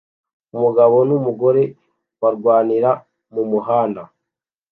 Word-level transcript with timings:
Umugabo 0.55 0.95
numugore 1.09 1.63
barwanira 2.21 2.91
mumuhanda 3.33 4.01